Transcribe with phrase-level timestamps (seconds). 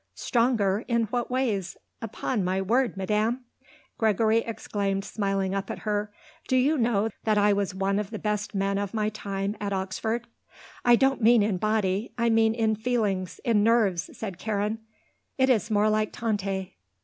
[0.15, 0.83] "Stronger?
[0.87, 1.77] In what ways?
[2.01, 3.41] Upon my word, Madam!"
[3.99, 6.11] Gregory exclaimed smiling up at her,
[6.47, 9.73] "Do you know that I was one of the best men of my time at
[9.73, 10.25] Oxford?"
[10.83, 14.79] "I don't mean in body, I mean in feelings, in nerves," said Karen.
[15.37, 16.73] "It is more like Tante."